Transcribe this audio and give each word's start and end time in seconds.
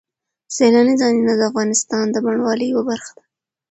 سیلاني 0.55 0.95
ځایونه 1.01 1.33
د 1.35 1.41
افغانستان 1.51 2.05
د 2.11 2.17
بڼوالۍ 2.25 2.67
یوه 2.69 2.83
برخه 2.89 3.11
ده. 3.17 3.23